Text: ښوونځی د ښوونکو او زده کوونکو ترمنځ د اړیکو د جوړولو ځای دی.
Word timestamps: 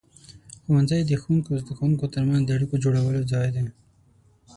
ښوونځی 0.63 1.01
د 1.05 1.11
ښوونکو 1.21 1.49
او 1.53 1.59
زده 1.63 1.73
کوونکو 1.77 2.05
ترمنځ 2.13 2.43
د 2.45 2.49
اړیکو 2.55 2.75
د 2.77 2.81
جوړولو 2.85 3.21
ځای 3.31 3.47
دی. 3.55 3.63